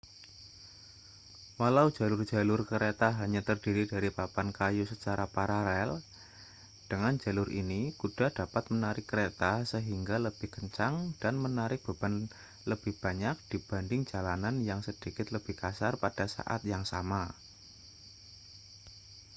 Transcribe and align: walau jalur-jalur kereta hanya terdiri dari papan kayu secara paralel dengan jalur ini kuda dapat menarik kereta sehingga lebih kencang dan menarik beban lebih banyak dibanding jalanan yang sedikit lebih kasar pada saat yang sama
walau 1.61 1.87
jalur-jalur 1.97 2.61
kereta 2.71 3.07
hanya 3.21 3.41
terdiri 3.47 3.83
dari 3.93 4.09
papan 4.19 4.47
kayu 4.59 4.81
secara 4.91 5.25
paralel 5.35 5.91
dengan 6.89 7.13
jalur 7.23 7.45
ini 7.61 7.81
kuda 8.01 8.27
dapat 8.39 8.63
menarik 8.73 9.05
kereta 9.11 9.53
sehingga 9.71 10.15
lebih 10.25 10.49
kencang 10.55 10.93
dan 11.21 11.33
menarik 11.45 11.81
beban 11.87 12.15
lebih 12.69 12.93
banyak 13.03 13.35
dibanding 13.53 14.01
jalanan 14.11 14.55
yang 14.69 14.79
sedikit 14.87 15.27
lebih 15.35 15.53
kasar 15.63 15.93
pada 16.03 16.25
saat 16.35 16.61
yang 16.71 16.81
sama 16.91 17.23